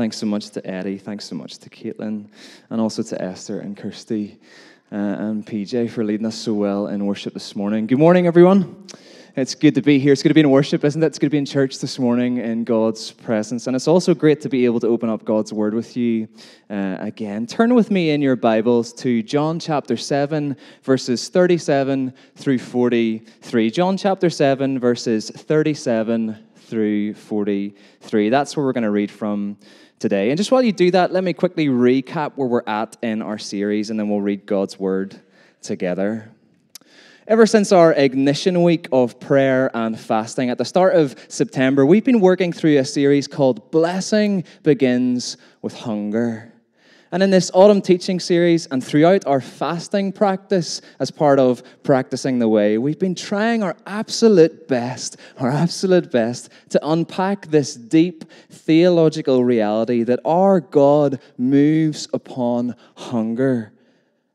[0.00, 0.96] Thanks so much to Eddie.
[0.96, 2.24] Thanks so much to Caitlin,
[2.70, 4.38] and also to Esther and Kirsty
[4.90, 7.86] uh, and PJ for leading us so well in worship this morning.
[7.86, 8.86] Good morning, everyone.
[9.36, 10.14] It's good to be here.
[10.14, 11.06] It's good to be in worship, isn't it?
[11.06, 13.66] It's good to be in church this morning in God's presence.
[13.66, 16.28] And it's also great to be able to open up God's word with you
[16.70, 17.46] uh, again.
[17.46, 23.70] Turn with me in your Bibles to John chapter 7, verses 37 through 43.
[23.70, 26.38] John chapter 7, verses 37
[26.70, 28.30] through 43.
[28.30, 29.58] That's where we're going to read from
[30.00, 30.30] today.
[30.30, 33.38] And just while you do that, let me quickly recap where we're at in our
[33.38, 35.20] series, and then we'll read God's word
[35.62, 36.32] together.
[37.28, 42.04] Ever since our ignition week of prayer and fasting at the start of September, we've
[42.04, 46.49] been working through a series called Blessing Begins with Hunger.
[47.12, 52.38] And in this autumn teaching series and throughout our fasting practice as part of practicing
[52.38, 58.24] the way, we've been trying our absolute best, our absolute best to unpack this deep
[58.50, 63.72] theological reality that our God moves upon hunger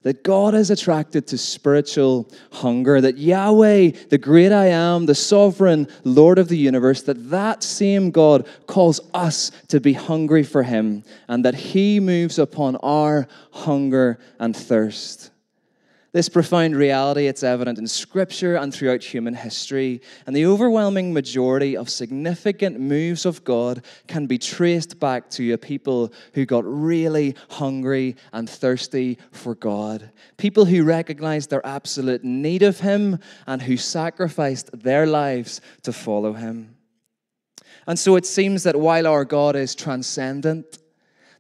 [0.05, 5.87] that God is attracted to spiritual hunger, that Yahweh, the great I am, the sovereign
[6.03, 11.03] Lord of the universe, that that same God calls us to be hungry for Him,
[11.27, 15.31] and that He moves upon our hunger and thirst.
[16.15, 21.75] This profound reality, it's evident in Scripture and throughout human history, and the overwhelming majority
[21.75, 27.35] of significant moves of God can be traced back to a people who got really
[27.49, 30.09] hungry and thirsty for God.
[30.37, 36.31] People who recognized their absolute need of Him and who sacrificed their lives to follow
[36.31, 36.77] Him.
[37.87, 40.77] And so it seems that while our God is transcendent,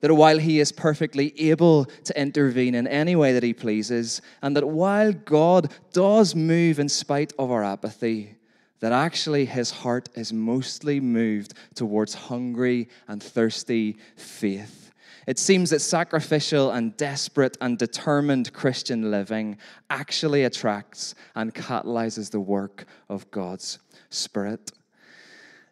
[0.05, 4.55] that while He is perfectly able to intervene in any way that He pleases, and
[4.55, 8.35] that while God does move in spite of our apathy,
[8.81, 14.91] that actually His heart is mostly moved towards hungry and thirsty faith.
[15.25, 19.57] It seems that sacrificial and desperate and determined Christian living
[19.89, 23.79] actually attracts and catalyzes the work of God's
[24.11, 24.71] Spirit.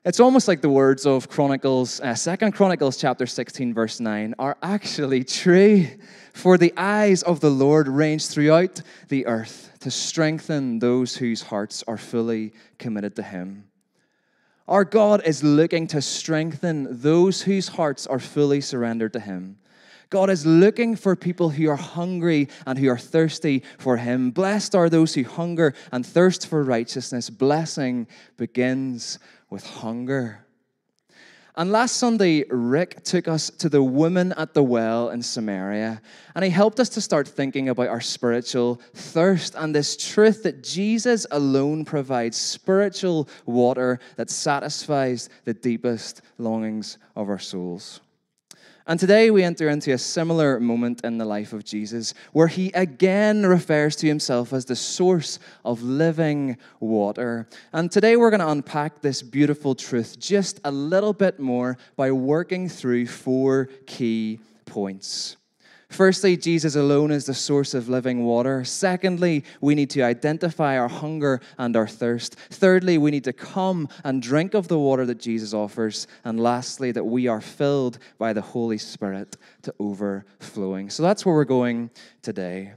[0.05, 4.57] It's almost like the words of Chronicles, uh, Second Chronicles chapter 16, verse 9, are
[4.61, 5.87] actually true.
[6.33, 11.85] For the eyes of the Lord range throughout the earth to strengthen those whose hearts
[11.87, 13.63] are fully committed to Him.
[14.67, 19.57] Our God is looking to strengthen those whose hearts are fully surrendered to Him.
[20.09, 24.31] God is looking for people who are hungry and who are thirsty for Him.
[24.31, 27.29] Blessed are those who hunger and thirst for righteousness.
[27.29, 28.05] Blessing
[28.37, 29.17] begins
[29.53, 30.39] with hunger.
[31.55, 36.01] And last Sunday, Rick took us to the woman at the well in Samaria,
[36.33, 40.63] and he helped us to start thinking about our spiritual thirst and this truth that
[40.63, 48.01] Jesus alone provides spiritual water that satisfies the deepest longings of our souls.
[48.85, 52.69] And today we enter into a similar moment in the life of Jesus where he
[52.73, 57.47] again refers to himself as the source of living water.
[57.71, 62.11] And today we're going to unpack this beautiful truth just a little bit more by
[62.11, 65.37] working through four key points.
[65.93, 68.63] Firstly, Jesus alone is the source of living water.
[68.63, 72.35] Secondly, we need to identify our hunger and our thirst.
[72.49, 76.07] Thirdly, we need to come and drink of the water that Jesus offers.
[76.23, 80.89] And lastly, that we are filled by the Holy Spirit to overflowing.
[80.89, 81.91] So that's where we're going
[82.23, 82.73] today.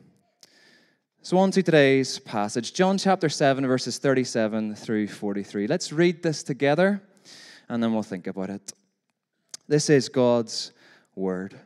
[1.23, 5.67] So, on to today's passage, John chapter 7, verses 37 through 43.
[5.67, 7.03] Let's read this together
[7.71, 8.75] and then we'll think about it.
[9.67, 10.73] This is God's
[11.15, 11.59] word.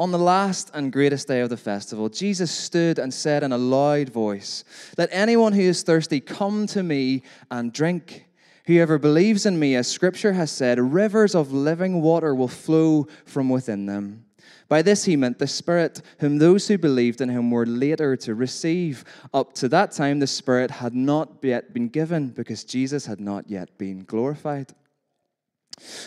[0.00, 3.58] On the last and greatest day of the festival, Jesus stood and said in a
[3.58, 4.64] loud voice,
[4.96, 8.24] Let anyone who is thirsty come to me and drink.
[8.64, 13.50] Whoever believes in me, as scripture has said, rivers of living water will flow from
[13.50, 14.24] within them.
[14.70, 18.34] By this he meant the Spirit, whom those who believed in him were later to
[18.34, 19.04] receive.
[19.34, 23.50] Up to that time, the Spirit had not yet been given because Jesus had not
[23.50, 24.72] yet been glorified.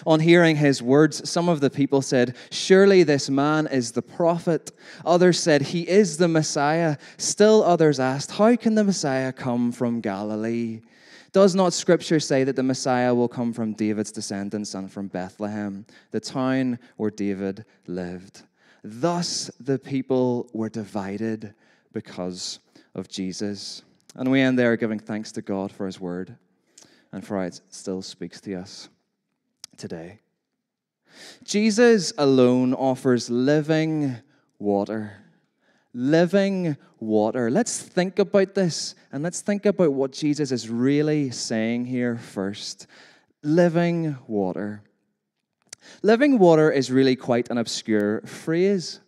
[0.05, 4.71] On hearing his words, some of the people said, Surely this man is the prophet.
[5.05, 6.97] Others said, He is the Messiah.
[7.17, 10.81] Still others asked, How can the Messiah come from Galilee?
[11.33, 15.85] Does not Scripture say that the Messiah will come from David's descendants and from Bethlehem,
[16.11, 18.43] the town where David lived?
[18.83, 21.55] Thus the people were divided
[21.91, 22.59] because
[22.93, 23.81] of Jesus.
[24.15, 26.35] And we end there giving thanks to God for his word
[27.11, 28.89] and for how it still speaks to us
[29.77, 30.19] today.
[31.43, 34.17] Jesus alone offers living
[34.59, 35.17] water.
[35.93, 37.51] Living water.
[37.51, 42.87] Let's think about this and let's think about what Jesus is really saying here first.
[43.43, 44.81] Living water.
[46.01, 49.01] Living water is really quite an obscure phrase.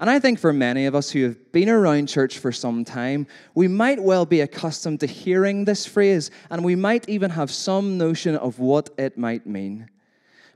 [0.00, 3.26] And I think for many of us who have been around church for some time,
[3.54, 7.98] we might well be accustomed to hearing this phrase, and we might even have some
[7.98, 9.88] notion of what it might mean.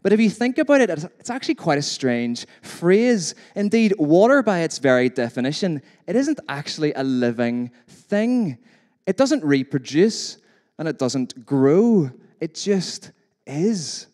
[0.02, 3.34] But if you think about it, it's actually quite a strange phrase.
[3.54, 8.58] Indeed, water, by its very definition, it isn't actually a living thing.
[9.06, 10.38] It doesn't reproduce
[10.78, 12.10] and it doesn't grow,
[12.40, 13.12] it just
[13.46, 14.08] is.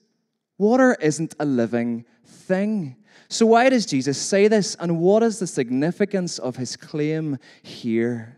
[0.59, 2.97] Water isn't a living thing.
[3.29, 8.38] So, why does Jesus say this, and what is the significance of his claim here?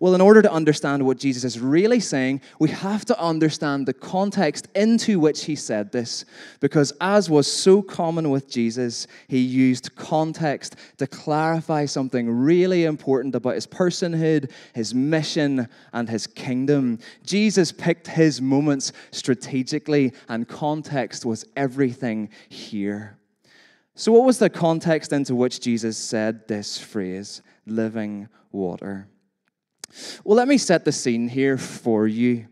[0.00, 3.92] Well, in order to understand what Jesus is really saying, we have to understand the
[3.92, 6.24] context into which he said this.
[6.58, 13.34] Because, as was so common with Jesus, he used context to clarify something really important
[13.34, 16.98] about his personhood, his mission, and his kingdom.
[17.22, 23.18] Jesus picked his moments strategically, and context was everything here.
[23.96, 29.06] So, what was the context into which Jesus said this phrase, living water?
[30.24, 32.46] Well, let me set the scene here for you.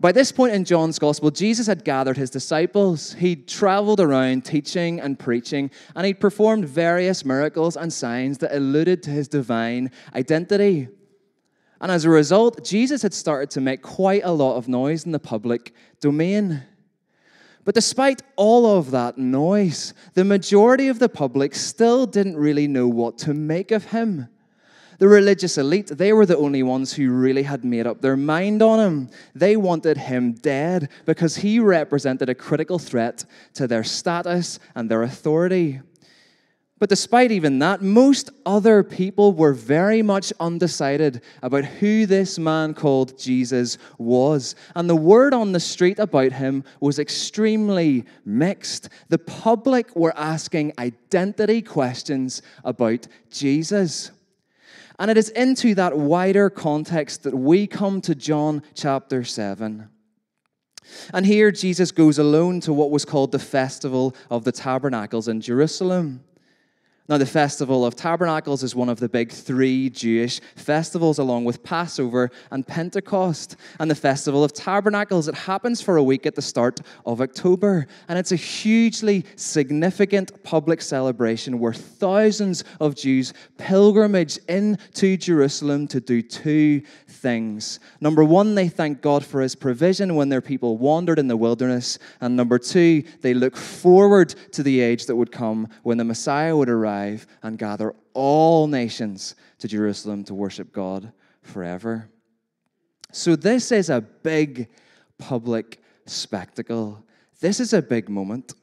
[0.00, 3.14] By this point in John's gospel, Jesus had gathered his disciples.
[3.14, 9.02] He'd traveled around teaching and preaching, and he'd performed various miracles and signs that alluded
[9.02, 10.88] to his divine identity.
[11.80, 15.10] And as a result, Jesus had started to make quite a lot of noise in
[15.10, 16.62] the public domain.
[17.64, 22.86] But despite all of that noise, the majority of the public still didn't really know
[22.86, 24.28] what to make of him.
[24.98, 28.62] The religious elite, they were the only ones who really had made up their mind
[28.62, 29.10] on him.
[29.32, 33.24] They wanted him dead because he represented a critical threat
[33.54, 35.80] to their status and their authority.
[36.80, 42.74] But despite even that, most other people were very much undecided about who this man
[42.74, 44.54] called Jesus was.
[44.76, 48.90] And the word on the street about him was extremely mixed.
[49.08, 54.12] The public were asking identity questions about Jesus.
[54.98, 59.88] And it is into that wider context that we come to John chapter 7.
[61.12, 65.40] And here Jesus goes alone to what was called the Festival of the Tabernacles in
[65.40, 66.24] Jerusalem.
[67.10, 71.62] Now, the Festival of Tabernacles is one of the big three Jewish festivals, along with
[71.62, 73.56] Passover and Pentecost.
[73.80, 77.86] And the Festival of Tabernacles, it happens for a week at the start of October.
[78.08, 86.00] And it's a hugely significant public celebration where thousands of Jews pilgrimage into Jerusalem to
[86.00, 87.80] do two things.
[88.02, 91.98] Number one, they thank God for his provision when their people wandered in the wilderness.
[92.20, 96.54] And number two, they look forward to the age that would come when the Messiah
[96.54, 101.12] would arrive arrive and gather all nations to Jerusalem to worship God
[101.42, 102.08] forever.
[103.12, 104.68] So, this is a big
[105.18, 107.04] public spectacle.
[107.40, 108.54] This is a big moment.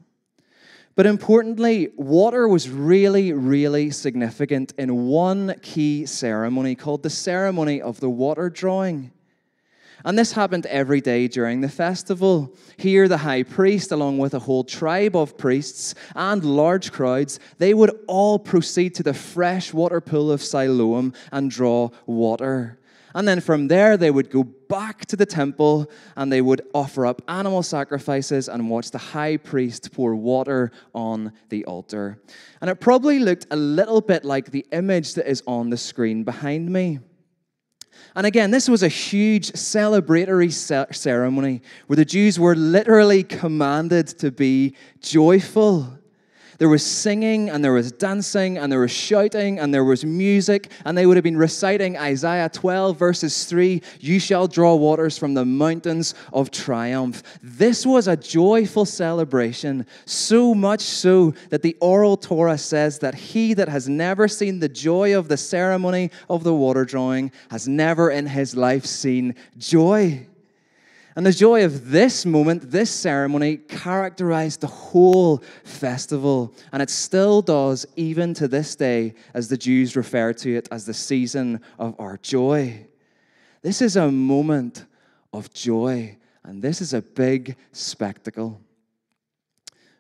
[0.96, 8.00] But importantly, water was really, really significant in one key ceremony called the ceremony of
[8.00, 9.12] the water drawing.
[10.06, 12.54] And this happened every day during the festival.
[12.78, 17.74] Here, the high priest, along with a whole tribe of priests and large crowds, they
[17.74, 22.80] would all proceed to the fresh water pool of Siloam and draw water.
[23.16, 27.06] And then from there, they would go back to the temple and they would offer
[27.06, 32.20] up animal sacrifices and watch the high priest pour water on the altar.
[32.62, 36.24] And it probably looked a little bit like the image that is on the screen
[36.26, 37.00] behind me.
[38.16, 40.52] And again, this was a huge celebratory
[40.94, 46.00] ceremony where the Jews were literally commanded to be joyful.
[46.58, 50.72] There was singing and there was dancing and there was shouting and there was music,
[50.86, 55.34] and they would have been reciting Isaiah 12, verses 3 You shall draw waters from
[55.34, 57.24] the mountains of triumph.
[57.42, 63.54] This was a joyful celebration, so much so that the oral Torah says that he
[63.54, 68.12] that has never seen the joy of the ceremony of the water drawing has never
[68.12, 70.26] in his life seen joy.
[71.16, 76.54] And the joy of this moment, this ceremony, characterized the whole festival.
[76.74, 80.86] And it still does, even to this day, as the Jews refer to it as
[80.86, 82.88] the season of our joy.
[83.62, 84.86] This is a moment
[85.32, 88.60] of joy, and this is a big spectacle.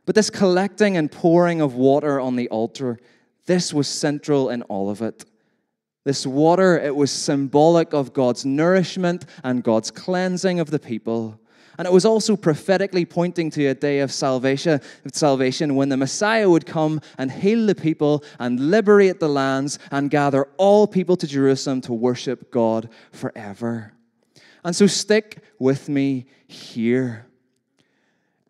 [0.05, 2.99] But this collecting and pouring of water on the altar,
[3.45, 5.23] this was central in all of it.
[6.05, 11.39] This water, it was symbolic of God's nourishment and God's cleansing of the people.
[11.77, 14.79] And it was also prophetically pointing to a day of salvation,
[15.11, 20.09] salvation when the Messiah would come and heal the people and liberate the lands and
[20.09, 23.91] gather all people to Jerusalem to worship God forever.
[24.63, 27.25] And so stick with me here.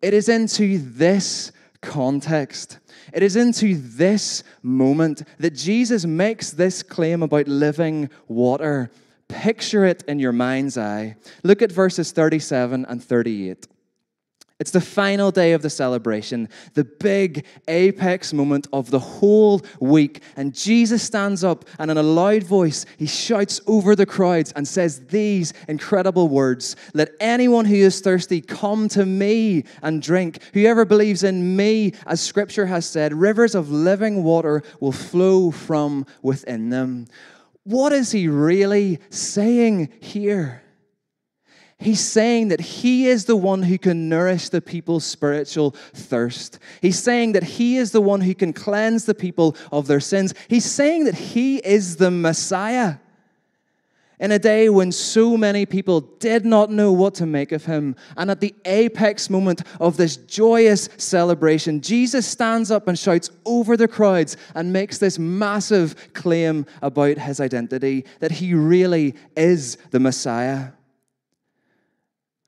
[0.02, 1.50] It is into this
[1.86, 2.78] context.
[3.12, 8.90] It is into this moment that Jesus makes this claim about living water.
[9.28, 11.16] Picture it in your mind's eye.
[11.42, 13.66] Look at verses 37 and 38.
[14.58, 20.22] It's the final day of the celebration, the big apex moment of the whole week.
[20.34, 24.66] And Jesus stands up and, in a loud voice, he shouts over the crowds and
[24.66, 30.38] says these incredible words Let anyone who is thirsty come to me and drink.
[30.54, 36.06] Whoever believes in me, as scripture has said, rivers of living water will flow from
[36.22, 37.08] within them.
[37.64, 40.62] What is he really saying here?
[41.78, 46.58] He's saying that he is the one who can nourish the people's spiritual thirst.
[46.80, 50.32] He's saying that he is the one who can cleanse the people of their sins.
[50.48, 52.96] He's saying that he is the Messiah.
[54.18, 57.94] In a day when so many people did not know what to make of him,
[58.16, 63.76] and at the apex moment of this joyous celebration, Jesus stands up and shouts over
[63.76, 70.00] the crowds and makes this massive claim about his identity that he really is the
[70.00, 70.68] Messiah.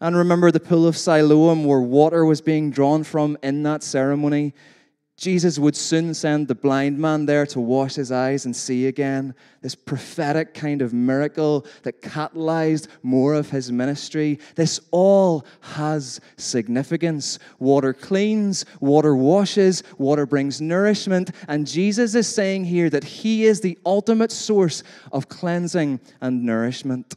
[0.01, 4.55] And remember the pool of Siloam where water was being drawn from in that ceremony?
[5.17, 9.35] Jesus would soon send the blind man there to wash his eyes and see again.
[9.61, 14.39] This prophetic kind of miracle that catalyzed more of his ministry.
[14.55, 17.41] This all has significance.
[17.59, 21.33] Water cleans, water washes, water brings nourishment.
[21.49, 27.17] And Jesus is saying here that he is the ultimate source of cleansing and nourishment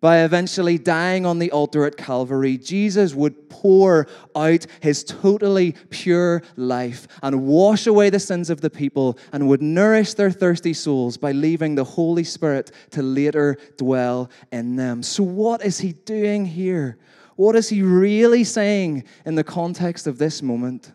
[0.00, 6.42] by eventually dying on the altar at Calvary, Jesus would pour out his totally pure
[6.56, 11.16] life and wash away the sins of the people and would nourish their thirsty souls
[11.16, 15.02] by leaving the Holy Spirit to later dwell in them.
[15.02, 16.98] So, what is he doing here?
[17.36, 20.92] What is he really saying in the context of this moment?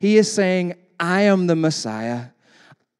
[0.00, 2.26] He is saying, I am the Messiah.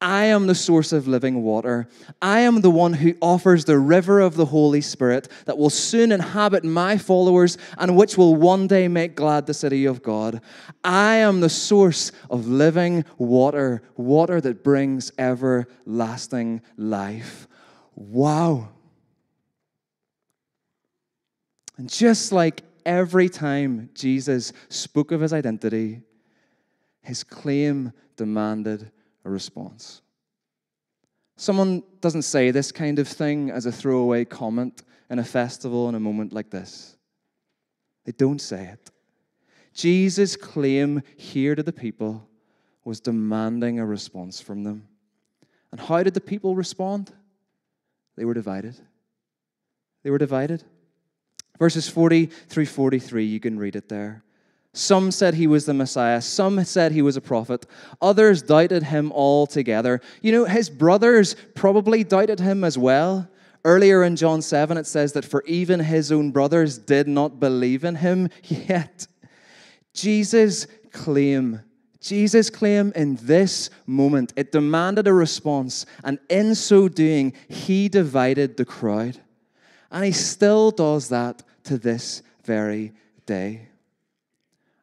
[0.01, 1.87] I am the source of living water.
[2.21, 6.11] I am the one who offers the river of the Holy Spirit that will soon
[6.11, 10.41] inhabit my followers and which will one day make glad the city of God.
[10.83, 17.47] I am the source of living water, water that brings everlasting life.
[17.95, 18.69] Wow.
[21.77, 26.01] And just like every time Jesus spoke of his identity,
[27.01, 28.91] his claim demanded
[29.25, 30.01] a response.
[31.35, 35.95] Someone doesn't say this kind of thing as a throwaway comment in a festival in
[35.95, 36.95] a moment like this.
[38.05, 38.91] They don't say it.
[39.73, 42.29] Jesus' claim here to the people
[42.85, 44.87] was demanding a response from them.
[45.71, 47.11] And how did the people respond?
[48.15, 48.75] They were divided.
[50.03, 50.63] They were divided.
[51.59, 54.23] Verses 40 through 43, you can read it there.
[54.75, 56.21] Some said he was the Messiah.
[56.21, 57.65] Some said he was a prophet.
[58.01, 60.01] Others doubted him altogether.
[60.21, 63.29] You know, his brothers probably doubted him as well.
[63.63, 67.85] Earlier in John 7, it says that for even his own brothers did not believe
[67.85, 69.07] in him yet.
[69.93, 71.61] Jesus' claim,
[72.01, 75.85] Jesus' claim in this moment, it demanded a response.
[76.03, 79.21] And in so doing, he divided the crowd.
[79.89, 82.91] And he still does that to this very
[83.25, 83.69] day.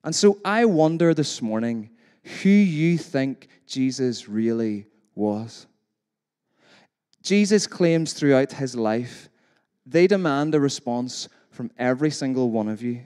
[0.05, 1.91] And so I wonder this morning
[2.43, 5.67] who you think Jesus really was.
[7.23, 9.29] Jesus claims throughout his life,
[9.87, 13.03] they demand a response from every single one of you.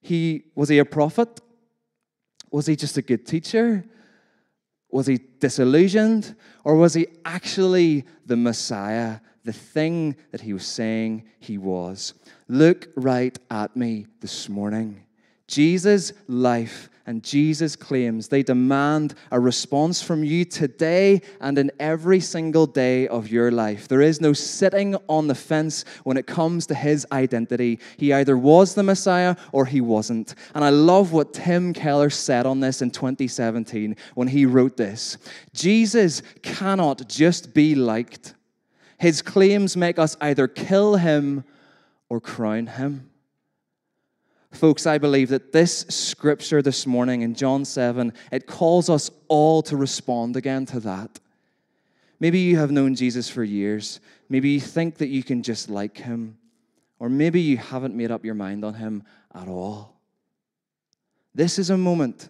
[0.00, 1.40] He was he a prophet?
[2.50, 3.84] Was he just a good teacher?
[4.90, 6.34] Was he disillusioned?
[6.64, 12.14] Or was he actually the Messiah, the thing that he was saying he was?
[12.48, 15.04] Look right at me this morning.
[15.52, 22.20] Jesus' life and Jesus' claims, they demand a response from you today and in every
[22.20, 23.86] single day of your life.
[23.86, 27.80] There is no sitting on the fence when it comes to his identity.
[27.98, 30.34] He either was the Messiah or he wasn't.
[30.54, 35.18] And I love what Tim Keller said on this in 2017 when he wrote this
[35.52, 38.34] Jesus cannot just be liked,
[38.98, 41.44] his claims make us either kill him
[42.08, 43.11] or crown him.
[44.52, 49.62] Folks, I believe that this scripture this morning in John 7, it calls us all
[49.62, 51.18] to respond again to that.
[52.20, 53.98] Maybe you have known Jesus for years.
[54.28, 56.36] Maybe you think that you can just like him.
[56.98, 59.02] Or maybe you haven't made up your mind on him
[59.34, 59.98] at all.
[61.34, 62.28] This is a moment,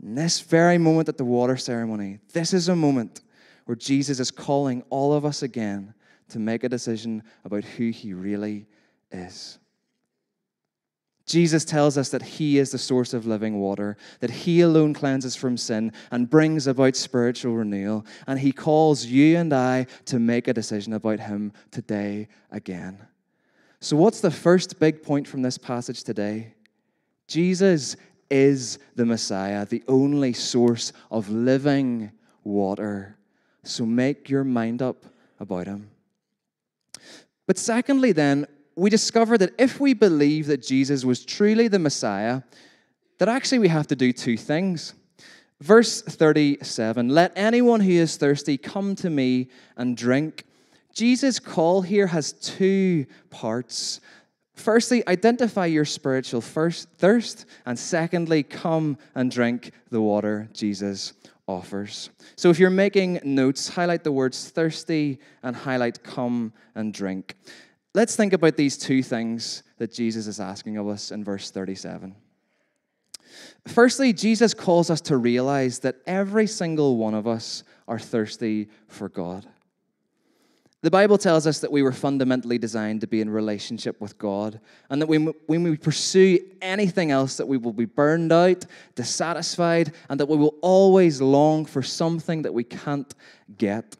[0.00, 3.22] this very moment at the water ceremony, this is a moment
[3.64, 5.94] where Jesus is calling all of us again
[6.28, 8.66] to make a decision about who he really
[9.12, 9.58] is.
[11.26, 15.34] Jesus tells us that He is the source of living water, that He alone cleanses
[15.34, 18.04] from sin and brings about spiritual renewal.
[18.26, 22.98] And He calls you and I to make a decision about Him today again.
[23.80, 26.54] So, what's the first big point from this passage today?
[27.26, 27.96] Jesus
[28.30, 32.12] is the Messiah, the only source of living
[32.42, 33.16] water.
[33.62, 35.06] So, make your mind up
[35.40, 35.90] about Him.
[37.46, 42.42] But secondly, then, we discover that if we believe that Jesus was truly the Messiah,
[43.18, 44.94] that actually we have to do two things.
[45.60, 50.44] Verse 37 Let anyone who is thirsty come to me and drink.
[50.92, 54.00] Jesus' call here has two parts.
[54.54, 61.12] Firstly, identify your spiritual first thirst, and secondly, come and drink the water Jesus
[61.48, 62.10] offers.
[62.36, 67.34] So if you're making notes, highlight the words thirsty and highlight come and drink.
[67.94, 72.16] Let's think about these two things that Jesus is asking of us in verse 37.
[73.68, 79.08] Firstly, Jesus calls us to realize that every single one of us are thirsty for
[79.08, 79.46] God.
[80.82, 84.60] The Bible tells us that we were fundamentally designed to be in relationship with God,
[84.90, 90.20] and that when we pursue anything else, that we will be burned out, dissatisfied, and
[90.20, 93.14] that we will always long for something that we can't
[93.56, 93.96] get.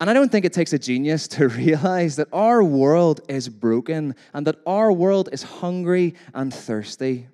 [0.00, 4.14] And I don't think it takes a genius to realize that our world is broken
[4.32, 7.28] and that our world is hungry and thirsty.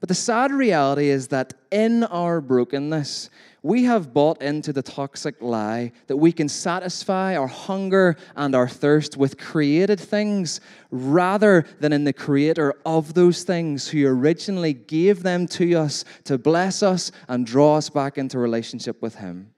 [0.00, 3.30] But the sad reality is that in our brokenness,
[3.62, 8.66] we have bought into the toxic lie that we can satisfy our hunger and our
[8.66, 15.22] thirst with created things rather than in the creator of those things who originally gave
[15.22, 19.52] them to us to bless us and draw us back into relationship with Him.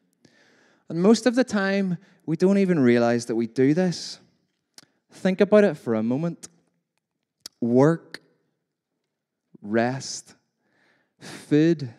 [0.88, 4.18] And most of the time, we don't even realize that we do this.
[5.10, 6.48] Think about it for a moment
[7.60, 8.20] work,
[9.62, 10.34] rest,
[11.18, 11.92] food,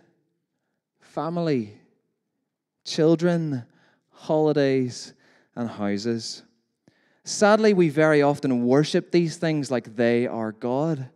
[1.00, 1.80] family
[2.86, 3.66] children,
[4.12, 5.14] holidays,
[5.56, 6.44] and houses.
[7.24, 11.10] Sadly, we very often worship these things like they are God.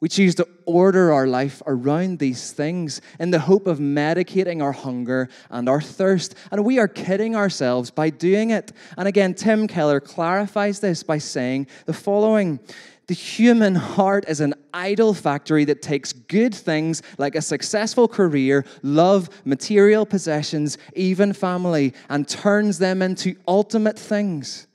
[0.00, 4.70] We choose to order our life around these things in the hope of medicating our
[4.70, 6.36] hunger and our thirst.
[6.52, 8.70] And we are kidding ourselves by doing it.
[8.96, 12.60] And again, Tim Keller clarifies this by saying the following
[13.08, 18.66] the human heart is an idol factory that takes good things like a successful career,
[18.82, 24.67] love, material possessions, even family, and turns them into ultimate things.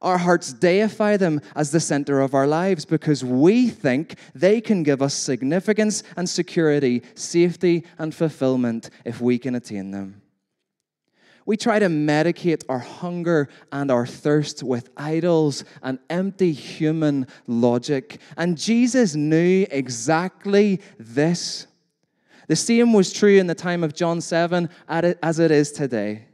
[0.00, 4.84] Our hearts deify them as the center of our lives because we think they can
[4.84, 10.22] give us significance and security, safety and fulfillment if we can attain them.
[11.46, 18.20] We try to medicate our hunger and our thirst with idols and empty human logic.
[18.36, 21.66] And Jesus knew exactly this.
[22.48, 26.27] The same was true in the time of John 7 as it is today.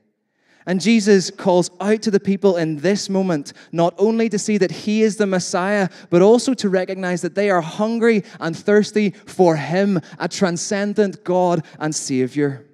[0.67, 4.71] And Jesus calls out to the people in this moment not only to see that
[4.71, 9.57] he is the Messiah, but also to recognize that they are hungry and thirsty for
[9.57, 12.65] him, a transcendent God and Savior.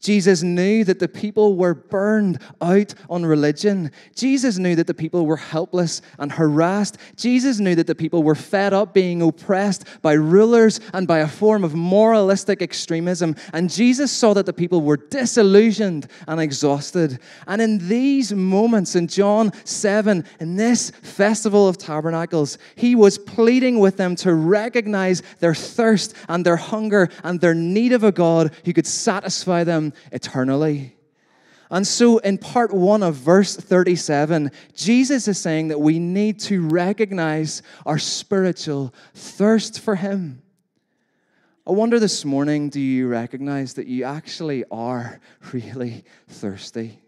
[0.00, 3.92] Jesus knew that the people were burned out on religion.
[4.14, 6.96] Jesus knew that the people were helpless and harassed.
[7.16, 11.28] Jesus knew that the people were fed up being oppressed by rulers and by a
[11.28, 13.36] form of moralistic extremism.
[13.52, 17.18] And Jesus saw that the people were disillusioned and exhausted.
[17.46, 23.78] And in these moments, in John 7, in this festival of tabernacles, he was pleading
[23.78, 28.54] with them to recognize their thirst and their hunger and their need of a God
[28.64, 30.96] who could satisfy them eternally.
[31.70, 36.66] And so, in part one of verse 37, Jesus is saying that we need to
[36.66, 40.42] recognize our spiritual thirst for Him.
[41.66, 45.20] I wonder this morning do you recognize that you actually are
[45.52, 47.00] really thirsty?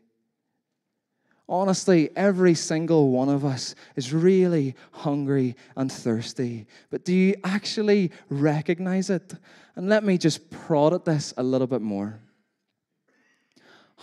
[1.48, 6.66] Honestly, every single one of us is really hungry and thirsty.
[6.90, 9.34] But do you actually recognize it?
[9.74, 12.20] And let me just prod at this a little bit more.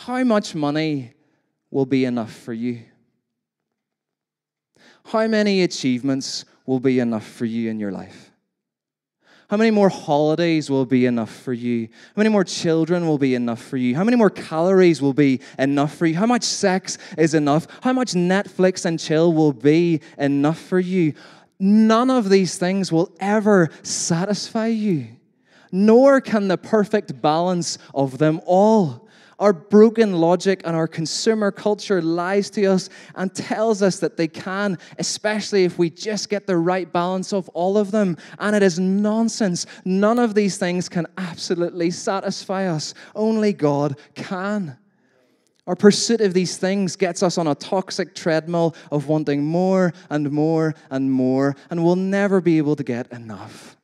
[0.06, 1.12] How much money
[1.70, 2.84] will be enough for you?
[5.04, 8.32] How many achievements will be enough for you in your life?
[9.50, 11.90] How many more holidays will be enough for you?
[12.16, 13.94] How many more children will be enough for you?
[13.94, 16.16] How many more calories will be enough for you?
[16.16, 17.68] How much sex is enough?
[17.82, 21.14] How much Netflix and chill will be enough for you?
[21.60, 25.08] None of these things will ever satisfy you,
[25.74, 29.09] nor can the perfect balance of them all.
[29.40, 34.28] Our broken logic and our consumer culture lies to us and tells us that they
[34.28, 38.18] can, especially if we just get the right balance of all of them.
[38.38, 39.66] And it is nonsense.
[39.86, 42.94] None of these things can absolutely satisfy us.
[43.16, 44.78] Only God can.
[45.66, 50.32] Our pursuit of these things gets us on a toxic treadmill of wanting more and
[50.32, 53.78] more and more, and we'll never be able to get enough.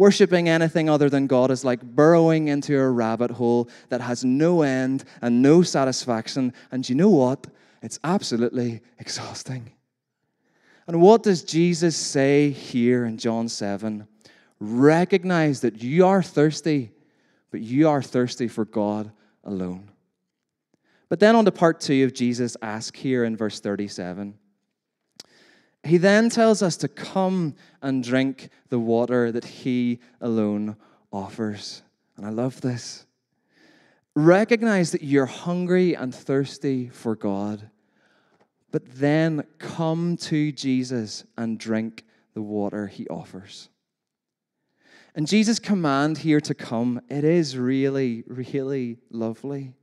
[0.00, 4.62] Worshipping anything other than God is like burrowing into a rabbit hole that has no
[4.62, 6.54] end and no satisfaction.
[6.72, 7.48] And you know what?
[7.82, 9.72] It's absolutely exhausting.
[10.86, 14.08] And what does Jesus say here in John 7?
[14.58, 16.92] Recognize that you are thirsty,
[17.50, 19.12] but you are thirsty for God
[19.44, 19.90] alone.
[21.10, 24.38] But then on to part two of Jesus' ask here in verse 37.
[25.84, 30.76] He then tells us to come and drink the water that He alone
[31.12, 31.82] offers.
[32.16, 33.06] And I love this.
[34.14, 37.70] Recognize that you're hungry and thirsty for God,
[38.70, 43.70] but then come to Jesus and drink the water He offers.
[45.14, 49.74] And Jesus' command here to come, it is really, really lovely.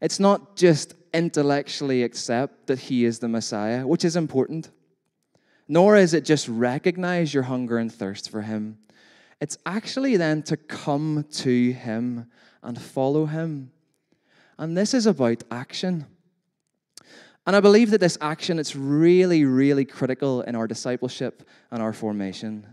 [0.00, 4.70] It's not just intellectually accept that He is the Messiah, which is important
[5.68, 8.78] nor is it just recognize your hunger and thirst for Him.
[9.40, 12.30] It's actually then to come to Him
[12.62, 13.70] and follow Him.
[14.58, 16.06] And this is about action.
[17.46, 21.92] And I believe that this action it's really really critical in our discipleship and our
[21.92, 22.66] formation.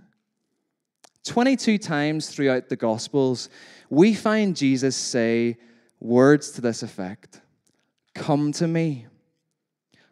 [1.25, 3.49] 22 times throughout the gospels
[3.89, 5.57] we find Jesus say
[5.99, 7.41] words to this effect.
[8.15, 9.07] Come to me.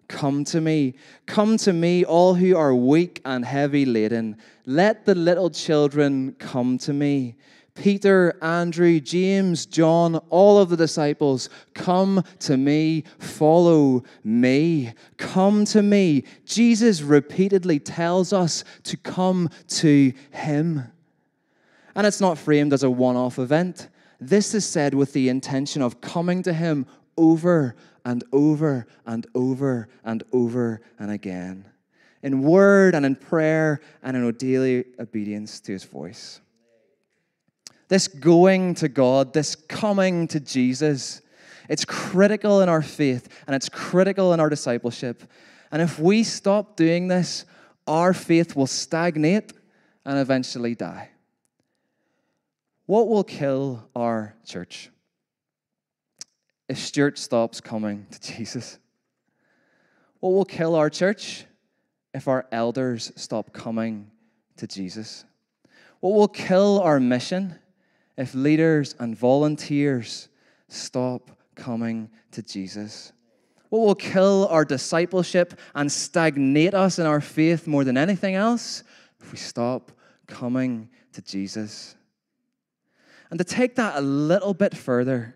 [0.10, 0.96] Come to me.
[1.28, 4.38] Come to me, all who are weak and heavy laden.
[4.66, 7.36] Let the little children come to me.
[7.76, 15.82] Peter, Andrew, James, John, all of the disciples, come to me, follow me, come to
[15.82, 16.26] me.
[16.44, 20.92] Jesus repeatedly tells us to come to him.
[21.96, 23.88] And it's not framed as a one off event.
[24.20, 27.76] This is said with the intention of coming to him over
[28.10, 31.64] and over and over and over and again,
[32.24, 36.42] in word and in prayer and in daily obedience to his voice.
[37.88, 41.22] This going to God, this coming to Jesus,
[41.70, 45.24] it's critical in our faith and it's critical in our discipleship.
[45.72, 47.46] And if we stop doing this,
[47.86, 49.54] our faith will stagnate
[50.04, 51.12] and eventually die.
[52.88, 54.90] What will kill our church?
[56.70, 58.78] If Stuart stops coming to Jesus?
[60.20, 61.46] What will kill our church
[62.14, 64.12] if our elders stop coming
[64.58, 65.26] to Jesus?
[66.00, 67.56] What will kill our mission
[68.18, 70.30] if leaders and volunteers
[70.68, 73.12] stop coming to Jesus?
[73.70, 78.84] What will kill our discipleship and stagnate us in our faith more than anything else
[79.20, 79.92] if we stop
[80.28, 81.96] coming to Jesus?
[83.30, 85.36] And to take that a little bit further,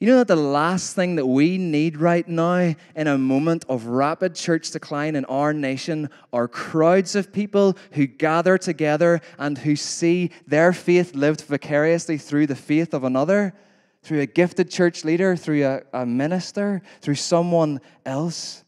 [0.00, 3.86] you know that the last thing that we need right now in a moment of
[3.86, 9.76] rapid church decline in our nation are crowds of people who gather together and who
[9.76, 13.54] see their faith lived vicariously through the faith of another,
[14.02, 18.63] through a gifted church leader, through a, a minister, through someone else.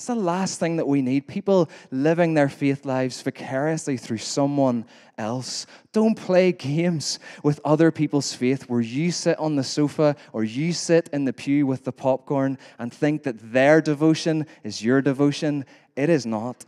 [0.00, 1.26] It's the last thing that we need.
[1.26, 4.86] People living their faith lives vicariously through someone
[5.18, 5.66] else.
[5.92, 10.72] Don't play games with other people's faith where you sit on the sofa or you
[10.72, 15.66] sit in the pew with the popcorn and think that their devotion is your devotion.
[15.96, 16.64] It is not.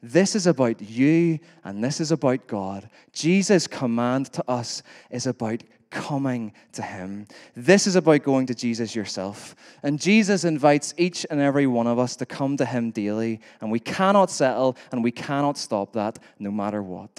[0.00, 2.88] This is about you and this is about God.
[3.12, 7.26] Jesus' command to us is about coming to Him.
[7.54, 9.54] This is about going to Jesus yourself.
[9.82, 13.40] And Jesus invites each and every one of us to come to Him daily.
[13.60, 17.10] And we cannot settle and we cannot stop that no matter what.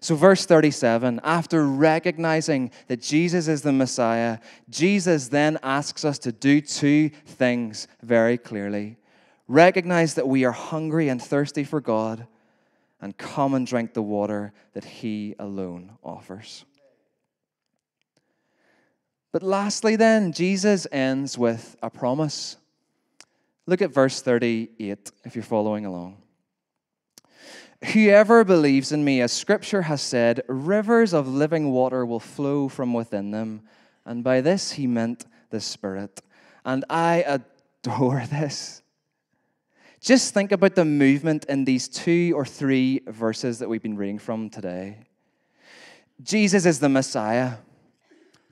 [0.00, 6.32] So, verse 37, after recognizing that Jesus is the Messiah, Jesus then asks us to
[6.32, 8.98] do two things very clearly
[9.48, 12.26] recognize that we are hungry and thirsty for God,
[13.00, 16.64] and come and drink the water that He alone offers.
[19.34, 22.56] But lastly, then, Jesus ends with a promise.
[23.66, 26.18] Look at verse 38 if you're following along.
[27.92, 32.94] Whoever believes in me, as scripture has said, rivers of living water will flow from
[32.94, 33.62] within them.
[34.06, 36.22] And by this he meant the Spirit.
[36.64, 38.82] And I adore this.
[40.00, 44.20] Just think about the movement in these two or three verses that we've been reading
[44.20, 44.98] from today.
[46.22, 47.54] Jesus is the Messiah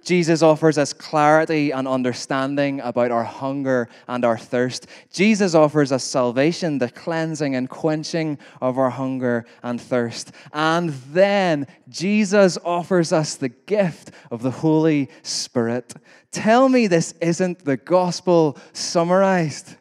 [0.05, 4.87] Jesus offers us clarity and understanding about our hunger and our thirst.
[5.13, 10.33] Jesus offers us salvation, the cleansing and quenching of our hunger and thirst.
[10.53, 15.95] And then Jesus offers us the gift of the Holy Spirit.
[16.33, 19.77] Tell me this isn't the gospel summarized.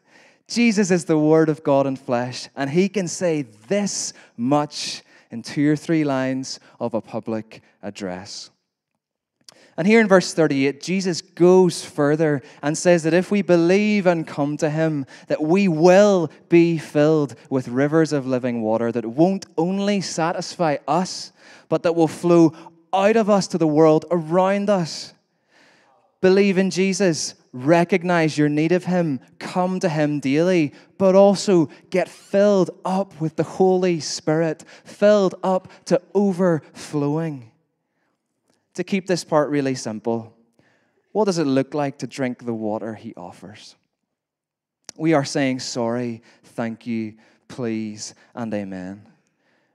[0.47, 5.41] Jesus is the Word of God in flesh, and He can say this much in
[5.41, 8.49] two or three lines of a public address.
[9.77, 14.27] And here in verse 38, Jesus goes further and says that if we believe and
[14.27, 19.45] come to him, that we will be filled with rivers of living water that won't
[19.57, 21.31] only satisfy us,
[21.69, 22.53] but that will flow
[22.93, 25.13] out of us to the world around us.
[26.19, 32.09] Believe in Jesus, recognize your need of him, come to him daily, but also get
[32.09, 37.50] filled up with the Holy Spirit, filled up to overflowing
[38.73, 40.35] to keep this part really simple,
[41.11, 43.75] what does it look like to drink the water he offers?
[44.97, 47.15] We are saying sorry, thank you,
[47.47, 49.07] please, and amen.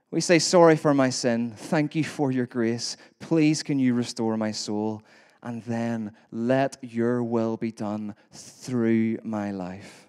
[0.09, 1.51] We say, Sorry for my sin.
[1.51, 2.95] Thank you for your grace.
[3.19, 5.03] Please, can you restore my soul?
[5.43, 10.06] And then let your will be done through my life.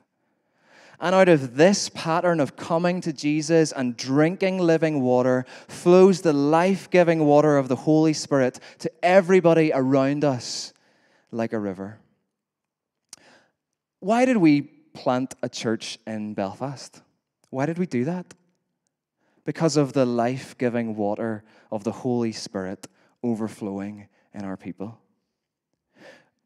[1.01, 6.33] And out of this pattern of coming to Jesus and drinking living water flows the
[6.33, 10.73] life giving water of the Holy Spirit to everybody around us
[11.31, 11.99] like a river.
[14.01, 17.01] Why did we plant a church in Belfast?
[17.51, 18.35] Why did we do that?
[19.45, 22.89] Because of the life giving water of the Holy Spirit
[23.23, 24.99] overflowing in our people.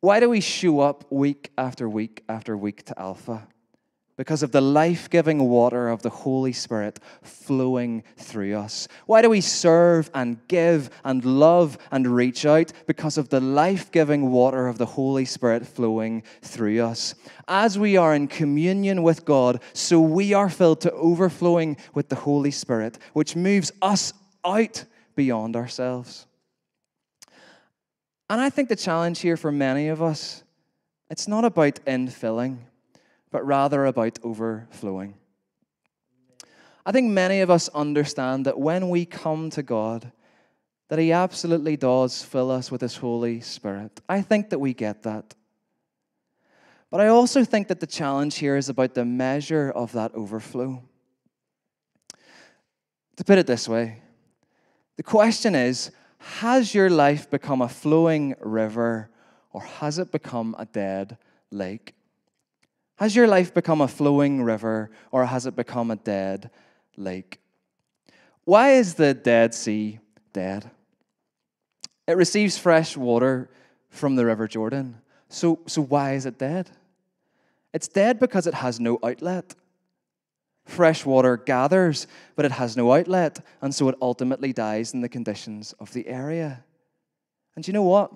[0.00, 3.48] Why do we show up week after week after week to Alpha?
[4.16, 8.86] Because of the life giving water of the Holy Spirit flowing through us.
[9.06, 12.72] Why do we serve and give and love and reach out?
[12.86, 17.14] Because of the life giving water of the Holy Spirit flowing through us.
[17.48, 22.16] As we are in communion with God, so we are filled to overflowing with the
[22.16, 24.12] Holy Spirit, which moves us
[24.44, 24.84] out
[25.16, 26.26] beyond ourselves.
[28.28, 30.42] And I think the challenge here for many of us,
[31.10, 32.58] it's not about infilling
[33.32, 35.14] but rather about overflowing.
[36.84, 40.12] I think many of us understand that when we come to God,
[40.88, 44.00] that He absolutely does fill us with His Holy Spirit.
[44.08, 45.34] I think that we get that.
[46.90, 50.82] But I also think that the challenge here is about the measure of that overflow.
[53.16, 54.02] To put it this way,
[54.96, 59.08] the question is Has your life become a flowing river
[59.52, 61.16] or has it become a dead
[61.50, 61.94] lake?
[63.02, 66.50] Has your life become a flowing river or has it become a dead
[66.96, 67.40] lake?
[68.44, 69.98] Why is the Dead Sea
[70.32, 70.70] dead?
[72.06, 73.50] It receives fresh water
[73.90, 75.00] from the River Jordan.
[75.28, 76.70] So, so why is it dead?
[77.74, 79.56] It's dead because it has no outlet.
[80.64, 85.08] Fresh water gathers, but it has no outlet, and so it ultimately dies in the
[85.08, 86.62] conditions of the area.
[87.56, 88.12] And you know what?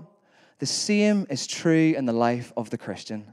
[0.60, 3.32] The same is true in the life of the Christian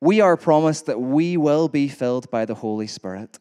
[0.00, 3.38] we are promised that we will be filled by the Holy Spirit.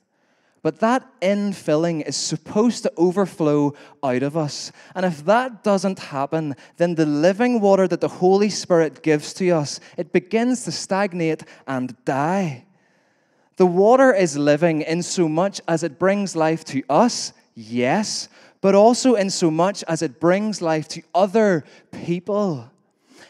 [0.61, 4.73] But that infilling is supposed to overflow out of us.
[4.93, 9.49] And if that doesn't happen, then the living water that the Holy Spirit gives to
[9.51, 12.65] us, it begins to stagnate and die.
[13.55, 18.27] The water is living in so much as it brings life to us, yes,
[18.61, 22.69] but also in so much as it brings life to other people.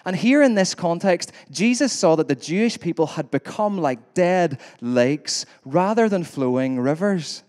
[0.10, 4.60] And here in this context, Jesus saw that the Jewish people had become like dead
[4.82, 7.44] lakes rather than flowing rivers.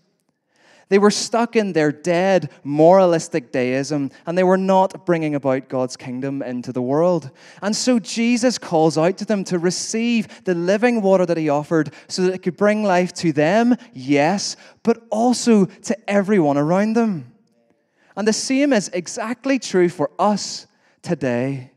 [0.89, 5.97] They were stuck in their dead moralistic deism and they were not bringing about God's
[5.97, 7.31] kingdom into the world.
[7.63, 11.91] And so Jesus calls out to them to receive the living water that he offered
[12.09, 17.33] so that it could bring life to them, yes, but also to everyone around them.
[18.15, 20.67] And the same is exactly true for us
[21.01, 21.70] today.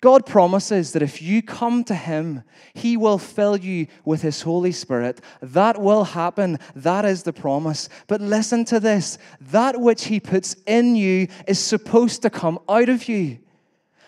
[0.00, 4.72] God promises that if you come to Him, He will fill you with His Holy
[4.72, 5.20] Spirit.
[5.42, 6.58] That will happen.
[6.74, 7.90] That is the promise.
[8.06, 12.88] But listen to this that which He puts in you is supposed to come out
[12.88, 13.38] of you.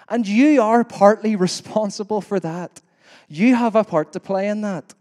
[0.09, 2.81] And you are partly responsible for that.
[3.29, 4.95] You have a part to play in that.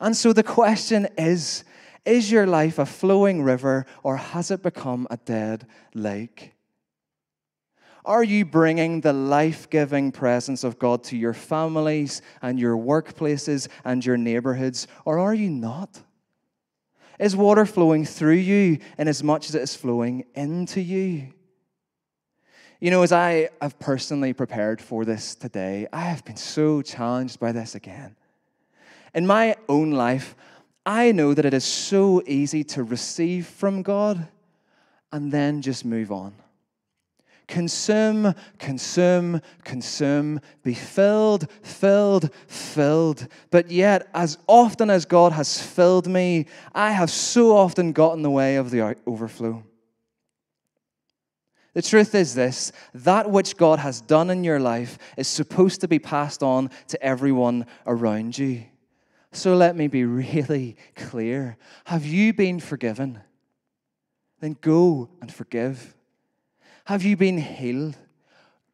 [0.00, 1.64] And so the question is
[2.04, 6.51] Is your life a flowing river or has it become a dead lake?
[8.04, 13.68] Are you bringing the life giving presence of God to your families and your workplaces
[13.84, 16.00] and your neighborhoods, or are you not?
[17.20, 21.32] Is water flowing through you in as much as it is flowing into you?
[22.80, 27.38] You know, as I have personally prepared for this today, I have been so challenged
[27.38, 28.16] by this again.
[29.14, 30.34] In my own life,
[30.84, 34.26] I know that it is so easy to receive from God
[35.12, 36.34] and then just move on.
[37.52, 43.28] Consume, consume, consume, be filled, filled, filled.
[43.50, 48.22] But yet, as often as God has filled me, I have so often got in
[48.22, 49.64] the way of the overflow.
[51.74, 55.88] The truth is this that which God has done in your life is supposed to
[55.88, 58.64] be passed on to everyone around you.
[59.32, 61.58] So let me be really clear.
[61.84, 63.20] Have you been forgiven?
[64.40, 65.94] Then go and forgive.
[66.86, 67.96] Have you been healed?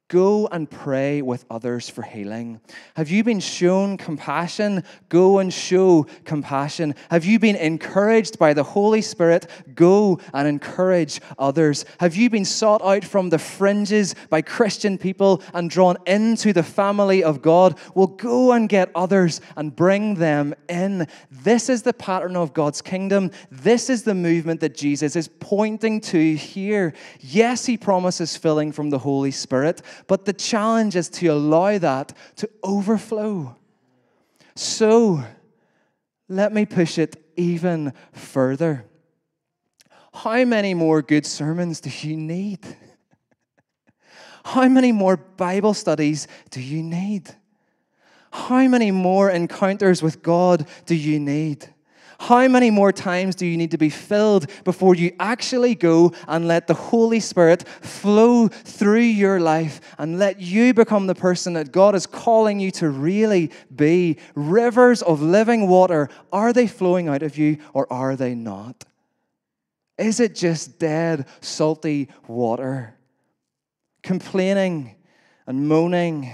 [0.08, 2.62] Go and pray with others for healing.
[2.96, 4.82] Have you been shown compassion?
[5.10, 6.94] Go and show compassion.
[7.10, 9.50] Have you been encouraged by the Holy Spirit?
[9.74, 11.84] Go and encourage others.
[12.00, 16.62] Have you been sought out from the fringes by Christian people and drawn into the
[16.62, 17.78] family of God?
[17.94, 21.06] Well, go and get others and bring them in.
[21.30, 23.30] This is the pattern of God's kingdom.
[23.50, 26.94] This is the movement that Jesus is pointing to here.
[27.20, 29.82] Yes, he promises filling from the Holy Spirit.
[30.06, 33.56] But the challenge is to allow that to overflow.
[34.54, 35.24] So,
[36.28, 38.84] let me push it even further.
[40.12, 42.60] How many more good sermons do you need?
[44.44, 47.30] How many more Bible studies do you need?
[48.30, 51.68] How many more encounters with God do you need?
[52.20, 56.48] How many more times do you need to be filled before you actually go and
[56.48, 61.70] let the Holy Spirit flow through your life and let you become the person that
[61.70, 64.18] God is calling you to really be?
[64.34, 68.84] Rivers of living water, are they flowing out of you or are they not?
[69.96, 72.94] Is it just dead, salty water?
[74.02, 74.96] Complaining
[75.48, 76.30] and moaning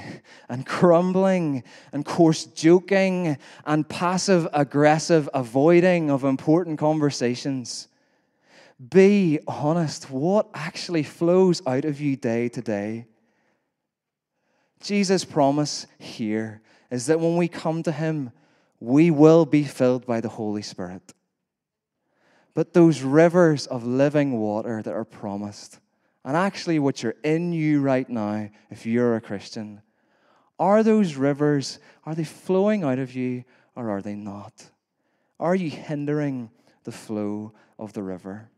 [0.49, 7.87] and grumbling and coarse joking and passive aggressive avoiding of important conversations.
[8.91, 10.11] Be honest.
[10.11, 13.07] What actually flows out of you day to day?
[14.83, 18.33] Jesus' promise here is that when we come to Him,
[18.81, 21.15] we will be filled by the Holy Spirit.
[22.53, 25.79] But those rivers of living water that are promised,
[26.25, 29.83] and actually which are in you right now, if you're a Christian,
[30.59, 33.45] are those rivers, are they flowing out of you
[33.77, 34.71] or are they not?
[35.39, 36.51] Are you hindering
[36.85, 38.49] the flow of the river?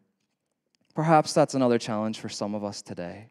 [0.94, 3.30] Perhaps that's another challenge for some of us today.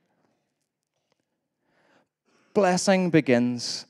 [2.53, 3.85] Blessing begins.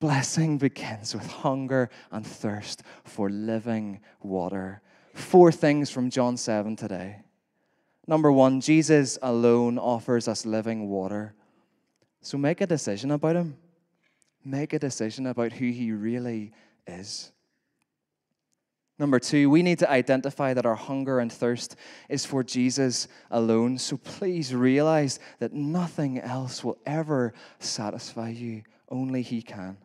[0.00, 4.80] Blessing begins with hunger and thirst for living water.
[5.14, 7.22] Four things from John 7 today.
[8.06, 11.34] Number one, Jesus alone offers us living water.
[12.22, 13.56] So make a decision about him.
[14.44, 16.52] Make a decision about who he really
[16.86, 17.32] is.
[19.00, 21.74] Number two, we need to identify that our hunger and thirst
[22.10, 23.78] is for Jesus alone.
[23.78, 29.78] So please realize that nothing else will ever satisfy you, only He can.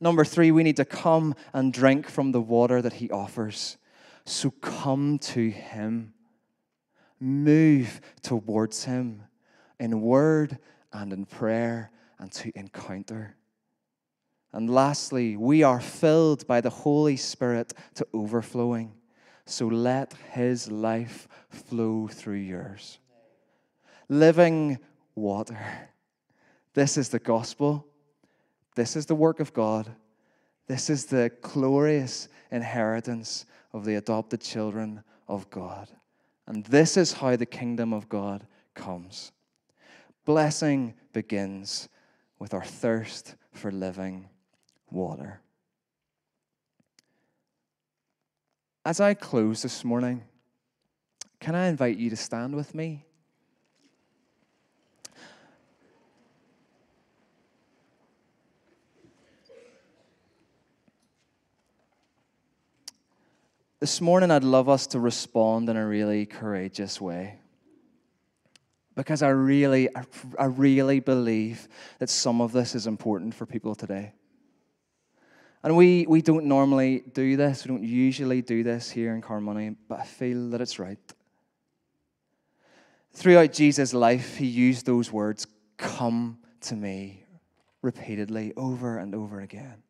[0.00, 3.76] Number three, we need to come and drink from the water that He offers.
[4.24, 6.14] So come to Him
[7.20, 9.22] move towards Him
[9.78, 10.58] in word
[10.92, 13.36] and in prayer and to encounter.
[14.52, 18.94] And lastly, we are filled by the Holy Spirit to overflowing.
[19.44, 22.98] So let His life flow through yours.
[24.08, 24.78] Living
[25.14, 25.58] water.
[26.74, 27.86] This is the gospel.
[28.74, 29.90] This is the work of God.
[30.66, 35.88] This is the glorious inheritance of the adopted children of God.
[36.50, 39.30] And this is how the kingdom of God comes.
[40.24, 41.88] Blessing begins
[42.40, 44.28] with our thirst for living
[44.90, 45.42] water.
[48.84, 50.24] As I close this morning,
[51.38, 53.04] can I invite you to stand with me?
[63.80, 67.38] This morning, I'd love us to respond in a really courageous way.
[68.94, 69.88] Because I really,
[70.38, 71.66] I really believe
[71.98, 74.12] that some of this is important for people today.
[75.62, 79.76] And we, we don't normally do this, we don't usually do this here in Carnmoney,
[79.88, 80.98] but I feel that it's right.
[83.14, 85.46] Throughout Jesus' life, he used those words,
[85.78, 87.24] come to me,
[87.80, 89.82] repeatedly, over and over again.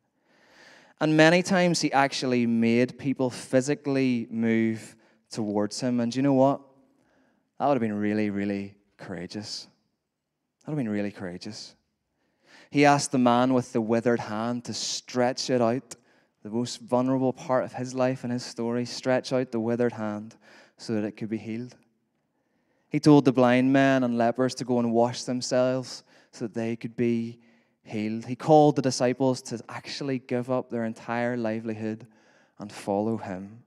[1.01, 4.95] And many times he actually made people physically move
[5.31, 5.99] towards him.
[5.99, 6.61] And you know what?
[7.57, 9.67] That would have been really, really courageous.
[10.61, 11.75] That would have been really courageous.
[12.69, 15.95] He asked the man with the withered hand to stretch it out,
[16.43, 20.35] the most vulnerable part of his life and his story, stretch out the withered hand
[20.77, 21.75] so that it could be healed.
[22.89, 26.75] He told the blind men and lepers to go and wash themselves so that they
[26.75, 27.39] could be
[27.91, 28.25] healed.
[28.25, 32.07] He called the disciples to actually give up their entire livelihood
[32.57, 33.63] and follow him.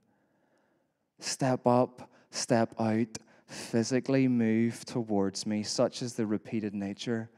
[1.19, 3.17] Step up, step out,
[3.47, 5.63] physically move towards me.
[5.63, 7.29] Such is the repeated nature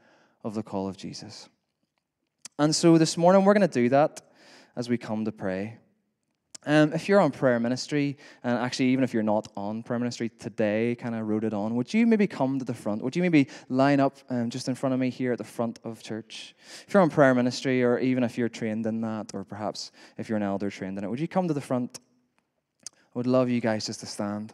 [0.42, 1.48] of the call of Jesus.
[2.58, 4.22] And so this morning we're going to do that
[4.74, 5.78] as we come to pray.
[6.68, 10.28] Um, if you're on prayer ministry, and actually, even if you're not on prayer ministry
[10.28, 13.00] today, kind of wrote it on, would you maybe come to the front?
[13.00, 15.78] Would you maybe line up um, just in front of me here at the front
[15.82, 16.54] of church?
[16.86, 20.28] If you're on prayer ministry, or even if you're trained in that, or perhaps if
[20.28, 22.00] you're an elder trained in it, would you come to the front?
[22.84, 24.52] I would love you guys just to stand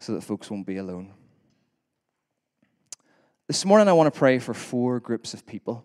[0.00, 1.14] so that folks won't be alone.
[3.46, 5.82] This morning, I want to pray for four groups of people.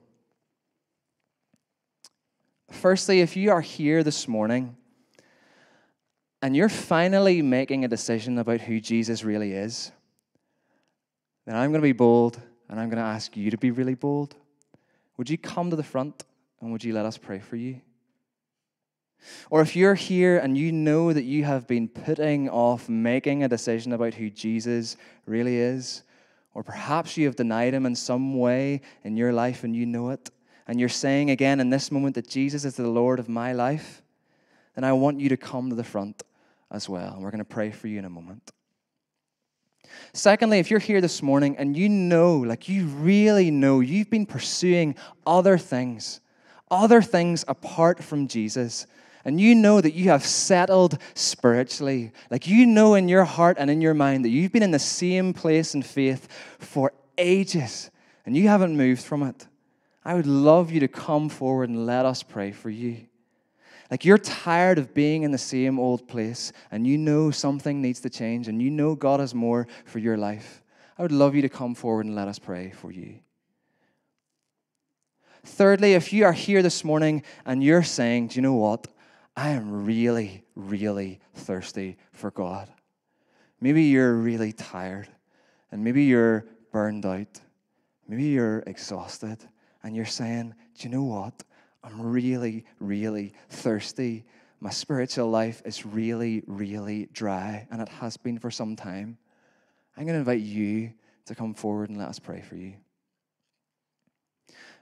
[2.69, 4.75] Firstly, if you are here this morning
[6.41, 9.91] and you're finally making a decision about who Jesus really is,
[11.45, 13.95] then I'm going to be bold and I'm going to ask you to be really
[13.95, 14.35] bold.
[15.17, 16.23] Would you come to the front
[16.59, 17.81] and would you let us pray for you?
[19.51, 23.47] Or if you're here and you know that you have been putting off making a
[23.47, 26.01] decision about who Jesus really is,
[26.55, 30.09] or perhaps you have denied him in some way in your life and you know
[30.09, 30.31] it,
[30.67, 34.01] and you're saying again in this moment that Jesus is the Lord of my life,
[34.73, 36.23] then I want you to come to the front
[36.72, 37.13] as well.
[37.13, 38.51] And we're going to pray for you in a moment.
[40.13, 44.26] Secondly, if you're here this morning and you know, like you really know, you've been
[44.26, 44.95] pursuing
[45.26, 46.22] other things,
[46.69, 48.88] other things apart from Jesus,
[49.24, 53.69] and you know that you have settled spiritually, like you know in your heart and
[53.69, 56.28] in your mind that you've been in the same place in faith
[56.59, 57.91] for ages
[58.26, 59.47] and you haven't moved from it,
[60.03, 63.05] I would love you to come forward and let us pray for you.
[63.91, 67.99] Like you're tired of being in the same old place and you know something needs
[67.99, 70.63] to change and you know God has more for your life.
[70.97, 73.19] I would love you to come forward and let us pray for you.
[75.43, 78.87] Thirdly, if you are here this morning and you're saying, Do you know what?
[79.35, 82.69] I am really, really thirsty for God.
[83.59, 85.09] Maybe you're really tired
[85.71, 87.41] and maybe you're burned out.
[88.07, 89.39] Maybe you're exhausted
[89.83, 91.43] and you're saying, Do you know what?
[91.84, 94.25] I'm really, really thirsty.
[94.59, 99.17] My spiritual life is really, really dry, and it has been for some time.
[99.97, 100.93] I'm going to invite you
[101.25, 102.73] to come forward and let us pray for you.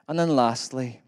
[0.07, 1.01] And then, lastly,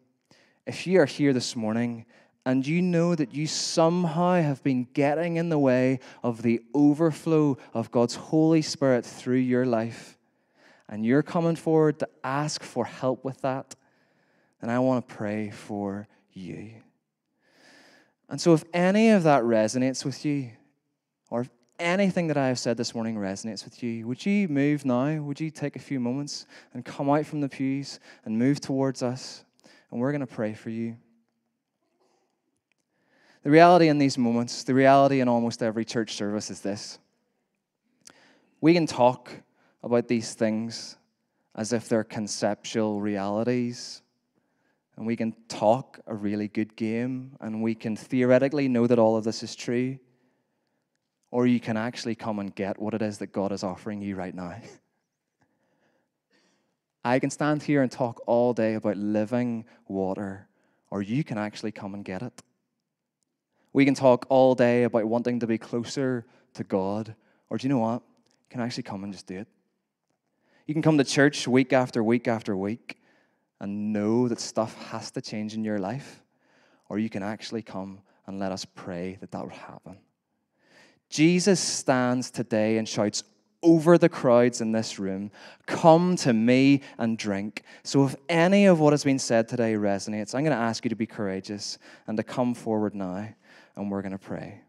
[0.66, 2.06] if you are here this morning
[2.46, 7.58] and you know that you somehow have been getting in the way of the overflow
[7.74, 10.18] of God's Holy Spirit through your life,
[10.88, 13.76] and you're coming forward to ask for help with that,
[14.62, 16.72] then I want to pray for you.
[18.30, 20.51] And so, if any of that resonates with you,
[21.30, 21.49] or if
[21.80, 25.22] anything that I have said this morning resonates with you, would you move now?
[25.22, 29.03] Would you take a few moments and come out from the pews and move towards
[29.03, 29.43] us?
[29.91, 30.95] And we're going to pray for you.
[33.43, 36.99] The reality in these moments, the reality in almost every church service is this
[38.62, 39.32] we can talk
[39.84, 40.97] about these things
[41.55, 44.01] as if they're conceptual realities
[44.98, 49.18] and we can talk a really good game and we can theoretically know that all
[49.18, 49.98] of this is true.
[51.32, 54.16] Or you can actually come and get what it is that God is offering you
[54.16, 54.56] right now.
[57.04, 60.48] I can stand here and talk all day about living water,
[60.92, 62.44] or you can actually come and get it.
[63.74, 67.16] We can talk all day about wanting to be closer to God,
[67.50, 68.04] or do you know what?
[68.28, 69.48] You can actually come and just do it.
[70.68, 73.01] You can come to church week after week after week
[73.62, 76.24] and know that stuff has to change in your life,
[76.89, 79.97] or you can actually come and let us pray that that will happen.
[81.09, 83.24] Jesus stands today and shouts
[83.64, 85.30] over the crowds in this room,
[85.68, 87.64] Come to me and drink.
[87.84, 90.89] So, if any of what has been said today resonates, I'm going to ask you
[90.89, 93.28] to be courageous and to come forward now,
[93.76, 94.62] and we're going to pray.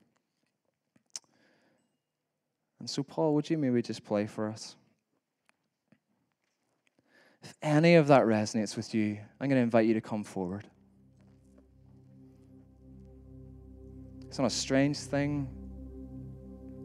[2.79, 4.77] And so, Paul, would you maybe just play for us?
[7.43, 10.67] If any of that resonates with you, I'm going to invite you to come forward.
[14.27, 15.49] It's not a strange thing.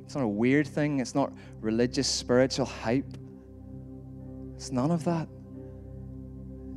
[0.06, 1.00] It's not a weird thing.
[1.00, 3.18] It's not religious, spiritual hype.
[4.56, 5.28] It's none of that.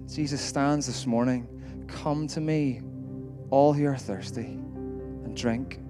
[0.07, 1.49] Jesus stands this morning.
[1.89, 2.83] Come to me,
[3.51, 5.81] all who are thirsty, and drink.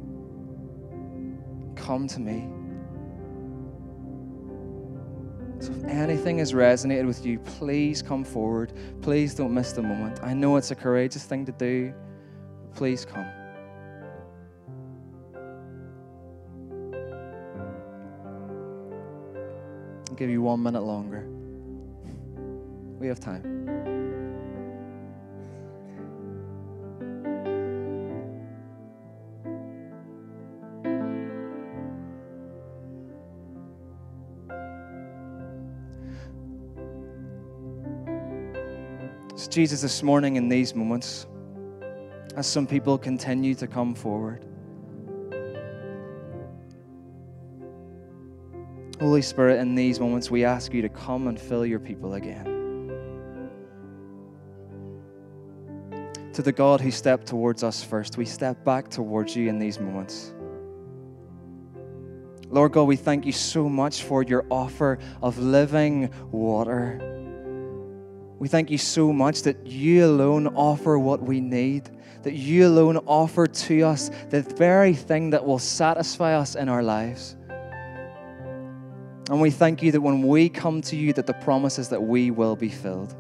[1.77, 2.60] Come to me.
[5.71, 8.73] If anything has resonated with you, please come forward.
[9.03, 10.21] Please don't miss the moment.
[10.23, 11.95] I know it's a courageous thing to do.
[12.75, 13.27] Please come.
[20.09, 21.27] I'll give you one minute longer.
[22.99, 23.60] We have time.
[39.51, 41.27] Jesus, this morning in these moments,
[42.37, 44.47] as some people continue to come forward,
[49.01, 52.45] Holy Spirit, in these moments, we ask you to come and fill your people again.
[56.35, 59.81] To the God who stepped towards us first, we step back towards you in these
[59.81, 60.33] moments.
[62.51, 67.20] Lord God, we thank you so much for your offer of living water.
[68.41, 71.91] We thank you so much that you alone offer what we need,
[72.23, 76.83] that you alone offer to us the very thing that will satisfy us in our
[76.83, 77.37] lives.
[79.29, 82.03] And we thank you that when we come to you, that the promise is that
[82.03, 83.15] we will be filled.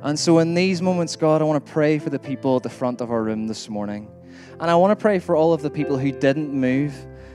[0.00, 2.70] And so, in these moments, God, I want to pray for the people at the
[2.70, 4.10] front of our room this morning.
[4.58, 6.94] And I want to pray for all of the people who didn't move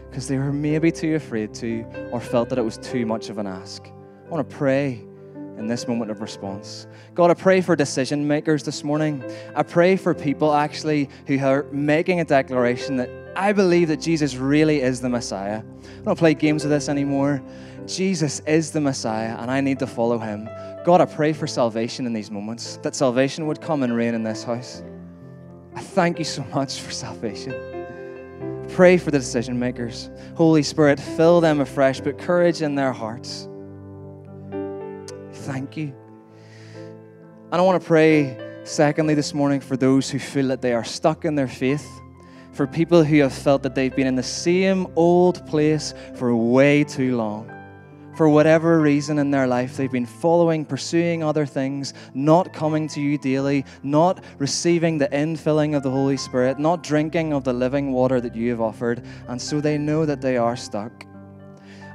[0.10, 3.38] because they were maybe too afraid to or felt that it was too much of
[3.38, 3.86] an ask.
[4.26, 5.04] I want to pray
[5.58, 6.88] in this moment of response.
[7.14, 9.24] God, I pray for decision makers this morning.
[9.56, 14.36] I pray for people actually who are making a declaration that I believe that Jesus
[14.36, 15.62] really is the Messiah.
[15.62, 17.42] I don't play games with this anymore.
[17.86, 20.50] Jesus is the Messiah, and I need to follow him.
[20.86, 24.24] God, I pray for salvation in these moments, that salvation would come and reign in
[24.24, 24.84] this house.
[25.76, 28.66] I thank you so much for salvation.
[28.70, 30.10] Pray for the decision makers.
[30.36, 33.48] Holy Spirit, fill them afresh, put courage in their hearts.
[35.44, 35.94] Thank you.
[37.52, 40.86] And I want to pray, secondly, this morning for those who feel that they are
[40.86, 41.86] stuck in their faith
[42.54, 46.86] for people who have felt that they've been in the same old place for way
[46.86, 47.50] too long.
[48.16, 53.02] For whatever reason in their life, they've been following, pursuing other things, not coming to
[53.02, 57.92] you daily, not receiving the infilling of the Holy Spirit, not drinking of the living
[57.92, 61.06] water that you have offered, and so they know that they are stuck.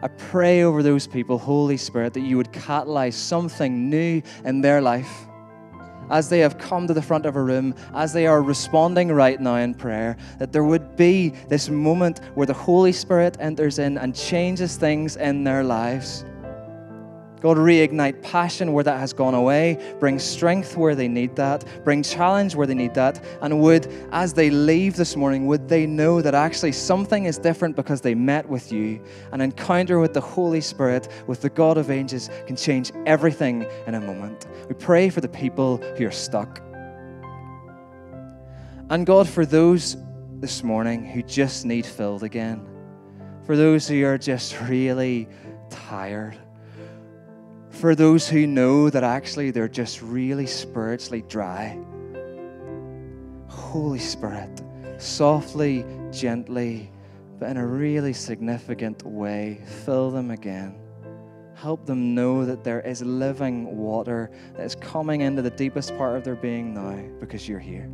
[0.02, 4.80] I pray over those people, Holy Spirit, that you would catalyze something new in their
[4.80, 5.26] life
[6.10, 9.40] as they have come to the front of a room, as they are responding right
[9.40, 13.98] now in prayer, that there would be this moment where the Holy Spirit enters in
[13.98, 16.24] and changes things in their lives.
[17.40, 22.02] God, reignite passion where that has gone away, bring strength where they need that, bring
[22.02, 23.24] challenge where they need that.
[23.42, 27.76] And would, as they leave this morning, would they know that actually something is different
[27.76, 29.00] because they met with you?
[29.32, 33.94] An encounter with the Holy Spirit, with the God of angels, can change everything in
[33.94, 34.46] a moment.
[34.68, 36.60] We pray for the people who are stuck.
[38.90, 39.96] And God, for those
[40.40, 42.66] this morning who just need filled again,
[43.44, 45.28] for those who are just really
[45.70, 46.38] tired
[47.78, 51.78] for those who know that actually they're just really spiritually dry.
[53.46, 54.62] Holy Spirit,
[54.98, 56.90] softly, gently,
[57.38, 60.74] but in a really significant way, fill them again.
[61.54, 66.16] Help them know that there is living water that is coming into the deepest part
[66.16, 67.88] of their being now because you're here.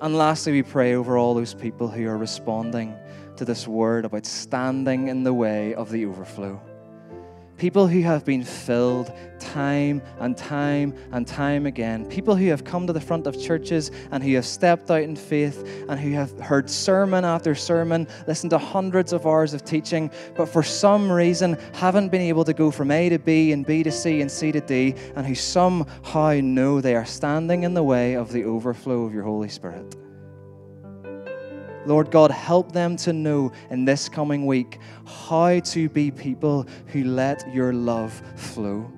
[0.00, 2.94] And lastly, we pray over all those people who are responding
[3.36, 6.60] to this word about standing in the way of the overflow.
[7.58, 12.06] People who have been filled time and time and time again.
[12.06, 15.16] People who have come to the front of churches and who have stepped out in
[15.16, 20.08] faith and who have heard sermon after sermon, listened to hundreds of hours of teaching,
[20.36, 23.82] but for some reason haven't been able to go from A to B and B
[23.82, 27.82] to C and C to D, and who somehow know they are standing in the
[27.82, 29.96] way of the overflow of your Holy Spirit.
[31.88, 37.04] Lord God, help them to know in this coming week how to be people who
[37.04, 38.92] let your love flow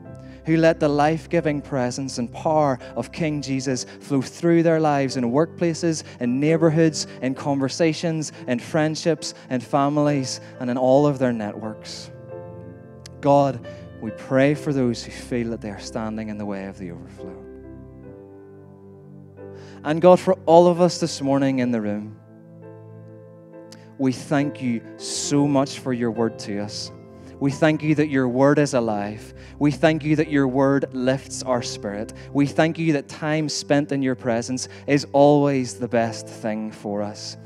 [0.46, 5.16] who let the life giving presence and power of King Jesus flow through their lives
[5.16, 11.32] in workplaces, in neighborhoods, in conversations, in friendships, in families, and in all of their
[11.32, 12.10] networks.
[13.20, 13.64] God,
[14.00, 16.90] we pray for those who feel that they are standing in the way of the
[16.90, 17.44] overflow.
[19.84, 22.19] And God, for all of us this morning in the room,
[24.00, 26.90] we thank you so much for your word to us.
[27.38, 29.34] We thank you that your word is alive.
[29.58, 32.14] We thank you that your word lifts our spirit.
[32.32, 37.02] We thank you that time spent in your presence is always the best thing for
[37.02, 37.36] us.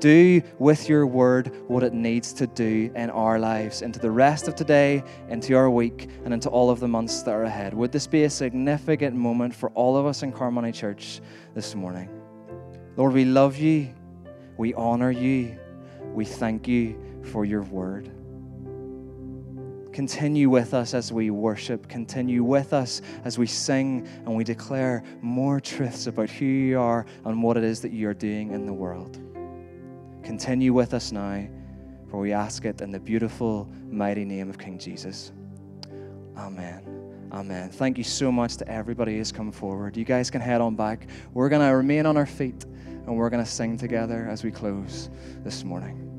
[0.00, 4.48] Do with your word what it needs to do in our lives, into the rest
[4.48, 7.72] of today, into our week, and into all of the months that are ahead.
[7.72, 11.20] Would this be a significant moment for all of us in Carnmoney Church
[11.54, 12.08] this morning?
[12.96, 13.94] Lord, we love you.
[14.56, 15.56] We honor you.
[16.12, 18.10] We thank you for your word.
[19.92, 21.88] Continue with us as we worship.
[21.88, 27.06] Continue with us as we sing and we declare more truths about who you are
[27.24, 29.18] and what it is that you are doing in the world.
[30.22, 31.46] Continue with us now,
[32.08, 35.32] for we ask it in the beautiful, mighty name of King Jesus.
[36.36, 37.00] Amen.
[37.32, 37.70] Amen.
[37.70, 39.96] Thank you so much to everybody who's come forward.
[39.96, 41.06] You guys can head on back.
[41.32, 42.64] We're going to remain on our feet
[43.06, 45.10] and we're going to sing together as we close
[45.42, 46.09] this morning.